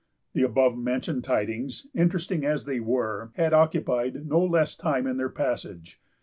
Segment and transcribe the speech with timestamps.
[0.33, 5.29] The above mentioned tidings, interesting as they were, had occupied no less time in their
[5.29, 6.01] passage.